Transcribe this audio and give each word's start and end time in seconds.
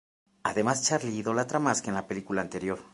Además, 0.41 0.81
Charlie 0.83 1.19
idolatra 1.19 1.59
más 1.59 1.83
que 1.83 1.89
en 1.89 1.93
la 1.93 2.07
película 2.07 2.41
anterior. 2.41 2.79